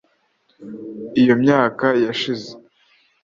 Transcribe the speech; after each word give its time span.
iyo 1.21 1.33
myaka 1.43 1.87
yashize 2.03 2.51